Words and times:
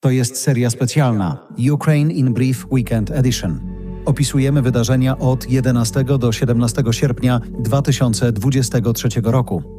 To 0.00 0.10
jest 0.10 0.36
seria 0.36 0.70
specjalna 0.70 1.38
Ukraine 1.72 2.12
in 2.12 2.34
Brief 2.34 2.66
Weekend 2.70 3.10
Edition. 3.10 3.60
Opisujemy 4.04 4.62
wydarzenia 4.62 5.18
od 5.18 5.50
11 5.50 6.04
do 6.04 6.32
17 6.32 6.82
sierpnia 6.90 7.40
2023 7.60 9.08
roku. 9.24 9.77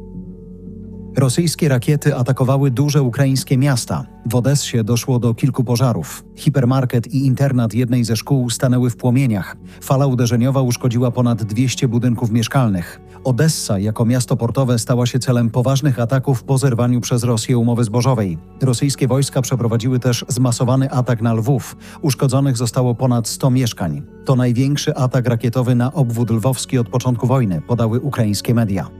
Rosyjskie 1.16 1.68
rakiety 1.68 2.16
atakowały 2.16 2.70
duże 2.70 3.02
ukraińskie 3.02 3.58
miasta. 3.58 4.04
W 4.26 4.34
Odessie 4.34 4.84
doszło 4.84 5.18
do 5.18 5.34
kilku 5.34 5.64
pożarów. 5.64 6.24
Hipermarket 6.36 7.14
i 7.14 7.26
internat 7.26 7.74
jednej 7.74 8.04
ze 8.04 8.16
szkół 8.16 8.50
stanęły 8.50 8.90
w 8.90 8.96
płomieniach. 8.96 9.56
Fala 9.82 10.06
uderzeniowa 10.06 10.62
uszkodziła 10.62 11.10
ponad 11.10 11.42
200 11.42 11.88
budynków 11.88 12.30
mieszkalnych. 12.30 13.00
Odessa 13.24 13.78
jako 13.78 14.04
miasto 14.04 14.36
portowe 14.36 14.78
stała 14.78 15.06
się 15.06 15.18
celem 15.18 15.50
poważnych 15.50 15.98
ataków 15.98 16.44
po 16.44 16.58
zerwaniu 16.58 17.00
przez 17.00 17.24
Rosję 17.24 17.58
umowy 17.58 17.84
zbożowej. 17.84 18.38
Rosyjskie 18.62 19.08
wojska 19.08 19.42
przeprowadziły 19.42 19.98
też 19.98 20.24
zmasowany 20.28 20.90
atak 20.90 21.22
na 21.22 21.34
Lwów. 21.34 21.76
Uszkodzonych 22.02 22.56
zostało 22.56 22.94
ponad 22.94 23.28
100 23.28 23.50
mieszkań. 23.50 24.02
To 24.24 24.36
największy 24.36 24.94
atak 24.94 25.26
rakietowy 25.26 25.74
na 25.74 25.92
obwód 25.92 26.30
lwowski 26.30 26.78
od 26.78 26.88
początku 26.88 27.26
wojny, 27.26 27.60
podały 27.60 28.00
ukraińskie 28.00 28.54
media. 28.54 28.99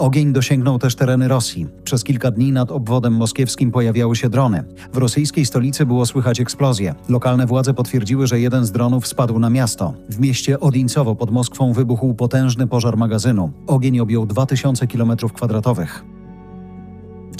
Ogień 0.00 0.32
dosięgnął 0.32 0.78
też 0.78 0.94
tereny 0.94 1.28
Rosji. 1.28 1.66
Przez 1.84 2.04
kilka 2.04 2.30
dni 2.30 2.52
nad 2.52 2.70
obwodem 2.70 3.12
moskiewskim 3.12 3.70
pojawiały 3.70 4.16
się 4.16 4.28
drony. 4.28 4.64
W 4.92 4.96
rosyjskiej 4.96 5.46
stolicy 5.46 5.86
było 5.86 6.06
słychać 6.06 6.40
eksplozje. 6.40 6.94
Lokalne 7.08 7.46
władze 7.46 7.74
potwierdziły, 7.74 8.26
że 8.26 8.40
jeden 8.40 8.64
z 8.64 8.72
dronów 8.72 9.06
spadł 9.06 9.38
na 9.38 9.50
miasto. 9.50 9.94
W 10.08 10.20
mieście 10.20 10.60
Odińcowo 10.60 11.14
pod 11.14 11.30
Moskwą 11.30 11.72
wybuchł 11.72 12.14
potężny 12.14 12.66
pożar 12.66 12.96
magazynu. 12.96 13.52
Ogień 13.66 14.00
objął 14.00 14.26
2000 14.26 14.86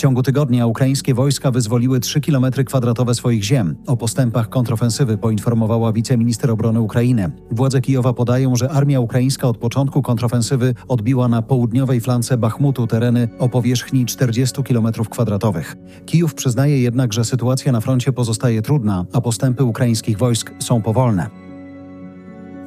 km2 0.00 0.10
ciągu 0.10 0.22
tygodnia 0.22 0.66
ukraińskie 0.66 1.14
wojska 1.14 1.50
wyzwoliły 1.50 2.00
3 2.00 2.20
km 2.20 2.45
kwadratowe 2.66 3.14
swoich 3.14 3.45
ziem. 3.45 3.77
O 3.86 3.96
postępach 3.96 4.48
kontrofensywy 4.48 5.18
poinformowała 5.18 5.92
wiceminister 5.92 6.51
obrony 6.51 6.80
Ukrainy. 6.80 7.30
Władze 7.51 7.80
Kijowa 7.80 8.12
podają, 8.12 8.56
że 8.56 8.71
armia 8.71 9.01
ukraińska 9.01 9.48
od 9.48 9.59
początku 9.59 10.02
kontrofensywy 10.02 10.74
odbiła 10.88 11.28
na 11.28 11.43
południowej 11.43 12.01
flance 12.01 12.37
Bachmutu 12.37 12.87
tereny 12.87 13.28
o 13.38 13.48
powierzchni 13.48 14.06
40 14.06 14.62
km 14.62 14.93
kwadratowych. 15.10 15.76
Kijów 16.06 16.34
przyznaje 16.34 16.82
jednak, 16.82 17.12
że 17.12 17.24
sytuacja 17.24 17.73
na 17.73 17.80
froncie 17.80 18.12
pozostaje 18.12 18.62
trudna, 18.62 19.06
a 19.12 19.21
postępy 19.21 19.65
ukraińskich 19.65 20.18
wojsk 20.18 20.52
są 20.59 20.82
powolne. 20.82 21.49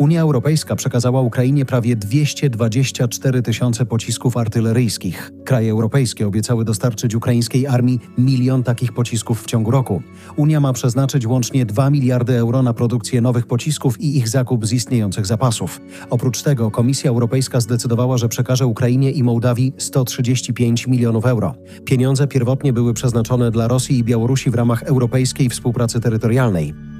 Unia 0.03 0.21
Europejska 0.21 0.75
przekazała 0.75 1.21
Ukrainie 1.21 1.65
prawie 1.65 1.95
224 1.95 3.41
tysiące 3.41 3.85
pocisków 3.85 4.37
artyleryjskich. 4.37 5.31
Kraje 5.45 5.71
europejskie 5.71 6.27
obiecały 6.27 6.65
dostarczyć 6.65 7.15
ukraińskiej 7.15 7.67
armii 7.67 7.99
milion 8.17 8.63
takich 8.63 8.93
pocisków 8.93 9.43
w 9.43 9.45
ciągu 9.45 9.71
roku. 9.71 10.01
Unia 10.35 10.59
ma 10.59 10.73
przeznaczyć 10.73 11.27
łącznie 11.27 11.65
2 11.65 11.89
miliardy 11.89 12.37
euro 12.37 12.63
na 12.63 12.73
produkcję 12.73 13.21
nowych 13.21 13.47
pocisków 13.47 14.01
i 14.01 14.17
ich 14.17 14.29
zakup 14.29 14.65
z 14.65 14.73
istniejących 14.73 15.25
zapasów. 15.25 15.81
Oprócz 16.09 16.41
tego 16.41 16.71
Komisja 16.71 17.09
Europejska 17.09 17.59
zdecydowała, 17.59 18.17
że 18.17 18.29
przekaże 18.29 18.67
Ukrainie 18.67 19.11
i 19.11 19.23
Mołdawii 19.23 19.73
135 19.77 20.87
milionów 20.87 21.25
euro. 21.25 21.55
Pieniądze 21.85 22.27
pierwotnie 22.27 22.73
były 22.73 22.93
przeznaczone 22.93 23.51
dla 23.51 23.67
Rosji 23.67 23.97
i 23.97 24.03
Białorusi 24.03 24.51
w 24.51 24.55
ramach 24.55 24.83
europejskiej 24.83 25.49
współpracy 25.49 25.99
terytorialnej. 25.99 26.92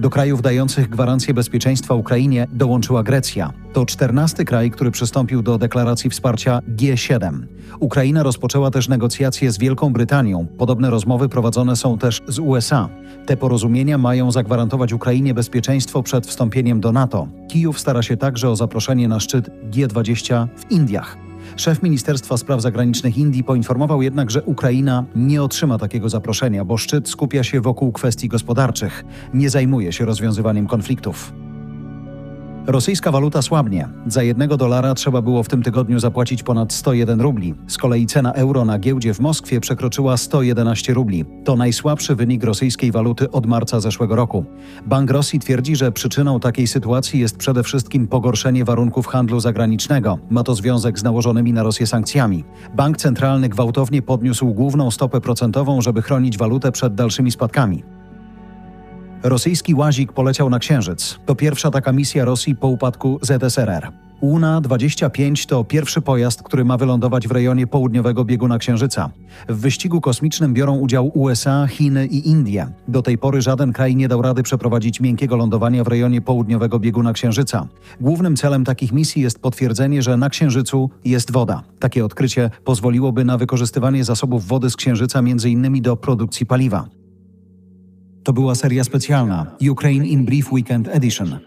Do 0.00 0.10
krajów 0.10 0.42
dających 0.42 0.88
gwarancję 0.88 1.34
bezpieczeństwa 1.34 1.94
Ukrainie 1.94 2.46
dołączyła 2.52 3.02
Grecja. 3.02 3.52
To 3.72 3.86
czternasty 3.86 4.44
kraj, 4.44 4.70
który 4.70 4.90
przystąpił 4.90 5.42
do 5.42 5.58
deklaracji 5.58 6.10
wsparcia 6.10 6.60
G7. 6.76 7.46
Ukraina 7.80 8.22
rozpoczęła 8.22 8.70
też 8.70 8.88
negocjacje 8.88 9.52
z 9.52 9.58
Wielką 9.58 9.92
Brytanią. 9.92 10.46
Podobne 10.58 10.90
rozmowy 10.90 11.28
prowadzone 11.28 11.76
są 11.76 11.98
też 11.98 12.22
z 12.28 12.38
USA. 12.38 12.88
Te 13.26 13.36
porozumienia 13.36 13.98
mają 13.98 14.32
zagwarantować 14.32 14.92
Ukrainie 14.92 15.34
bezpieczeństwo 15.34 16.02
przed 16.02 16.26
wstąpieniem 16.26 16.80
do 16.80 16.92
NATO. 16.92 17.28
Kijów 17.48 17.80
stara 17.80 18.02
się 18.02 18.16
także 18.16 18.50
o 18.50 18.56
zaproszenie 18.56 19.08
na 19.08 19.20
szczyt 19.20 19.50
G20 19.70 20.46
w 20.56 20.70
Indiach. 20.70 21.25
Szef 21.56 21.82
Ministerstwa 21.82 22.36
Spraw 22.36 22.60
Zagranicznych 22.60 23.18
Indii 23.18 23.44
poinformował 23.44 24.02
jednak, 24.02 24.30
że 24.30 24.42
Ukraina 24.42 25.04
nie 25.14 25.42
otrzyma 25.42 25.78
takiego 25.78 26.08
zaproszenia, 26.08 26.64
bo 26.64 26.76
szczyt 26.76 27.08
skupia 27.08 27.44
się 27.44 27.60
wokół 27.60 27.92
kwestii 27.92 28.28
gospodarczych, 28.28 29.04
nie 29.34 29.50
zajmuje 29.50 29.92
się 29.92 30.04
rozwiązywaniem 30.04 30.66
konfliktów. 30.66 31.32
Rosyjska 32.66 33.10
waluta 33.10 33.42
słabnie. 33.42 33.88
Za 34.06 34.22
jednego 34.22 34.56
dolara 34.56 34.94
trzeba 34.94 35.22
było 35.22 35.42
w 35.42 35.48
tym 35.48 35.62
tygodniu 35.62 35.98
zapłacić 35.98 36.42
ponad 36.42 36.72
101 36.72 37.20
rubli. 37.20 37.54
Z 37.66 37.78
kolei 37.78 38.06
cena 38.06 38.32
euro 38.32 38.64
na 38.64 38.78
giełdzie 38.78 39.14
w 39.14 39.20
Moskwie 39.20 39.60
przekroczyła 39.60 40.16
111 40.16 40.94
rubli. 40.94 41.24
To 41.44 41.56
najsłabszy 41.56 42.14
wynik 42.14 42.44
rosyjskiej 42.44 42.92
waluty 42.92 43.30
od 43.30 43.46
marca 43.46 43.80
zeszłego 43.80 44.16
roku. 44.16 44.44
Bank 44.86 45.10
Rosji 45.10 45.40
twierdzi, 45.40 45.76
że 45.76 45.92
przyczyną 45.92 46.40
takiej 46.40 46.66
sytuacji 46.66 47.20
jest 47.20 47.36
przede 47.36 47.62
wszystkim 47.62 48.08
pogorszenie 48.08 48.64
warunków 48.64 49.06
handlu 49.06 49.40
zagranicznego. 49.40 50.18
Ma 50.30 50.42
to 50.42 50.54
związek 50.54 50.98
z 50.98 51.02
nałożonymi 51.02 51.52
na 51.52 51.62
Rosję 51.62 51.86
sankcjami. 51.86 52.44
Bank 52.74 52.96
centralny 52.96 53.48
gwałtownie 53.48 54.02
podniósł 54.02 54.54
główną 54.54 54.90
stopę 54.90 55.20
procentową, 55.20 55.80
żeby 55.80 56.02
chronić 56.02 56.38
walutę 56.38 56.72
przed 56.72 56.94
dalszymi 56.94 57.30
spadkami. 57.30 57.95
Rosyjski 59.28 59.74
łazik 59.74 60.12
poleciał 60.12 60.50
na 60.50 60.58
Księżyc. 60.58 61.18
To 61.26 61.34
pierwsza 61.34 61.70
taka 61.70 61.92
misja 61.92 62.24
Rosji 62.24 62.56
po 62.56 62.68
upadku 62.68 63.18
ZSRR. 63.22 63.92
Luna-25 64.22 65.46
to 65.48 65.64
pierwszy 65.64 66.00
pojazd, 66.00 66.42
który 66.42 66.64
ma 66.64 66.76
wylądować 66.76 67.28
w 67.28 67.30
rejonie 67.30 67.66
południowego 67.66 68.24
bieguna 68.24 68.58
Księżyca. 68.58 69.10
W 69.48 69.56
wyścigu 69.56 70.00
kosmicznym 70.00 70.54
biorą 70.54 70.76
udział 70.76 71.10
USA, 71.14 71.66
Chiny 71.66 72.06
i 72.06 72.28
Indie. 72.28 72.66
Do 72.88 73.02
tej 73.02 73.18
pory 73.18 73.42
żaden 73.42 73.72
kraj 73.72 73.96
nie 73.96 74.08
dał 74.08 74.22
rady 74.22 74.42
przeprowadzić 74.42 75.00
miękkiego 75.00 75.36
lądowania 75.36 75.84
w 75.84 75.88
rejonie 75.88 76.20
południowego 76.20 76.78
bieguna 76.78 77.12
Księżyca. 77.12 77.68
Głównym 78.00 78.36
celem 78.36 78.64
takich 78.64 78.92
misji 78.92 79.22
jest 79.22 79.38
potwierdzenie, 79.38 80.02
że 80.02 80.16
na 80.16 80.30
Księżycu 80.30 80.90
jest 81.04 81.32
woda. 81.32 81.62
Takie 81.78 82.04
odkrycie 82.04 82.50
pozwoliłoby 82.64 83.24
na 83.24 83.38
wykorzystywanie 83.38 84.04
zasobów 84.04 84.46
wody 84.46 84.70
z 84.70 84.76
Księżyca 84.76 85.18
m.in. 85.18 85.82
do 85.82 85.96
produkcji 85.96 86.46
paliwa. 86.46 86.95
To 88.26 88.32
była 88.32 88.54
seria 88.54 88.84
specjalna 88.84 89.46
Ukraine 89.70 90.06
in 90.06 90.24
Brief 90.24 90.52
Weekend 90.52 90.88
Edition. 90.88 91.45